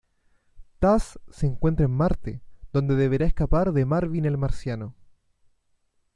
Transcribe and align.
Taz 0.79 1.19
se 1.29 1.45
encuentra 1.45 1.85
en 1.85 1.91
Marte, 1.91 2.41
donde 2.73 2.95
deberá 2.95 3.27
escapar 3.27 3.71
de 3.71 3.85
Marvin 3.85 4.25
el 4.25 4.35
Marciano. 4.35 4.95